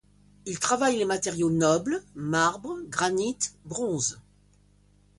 Il 0.47 0.57
travaille 0.57 0.97
les 0.97 1.05
matériaux 1.05 1.51
nobles, 1.51 2.03
marbre, 2.15 2.75
granit, 2.89 3.37
bronze. 3.65 4.19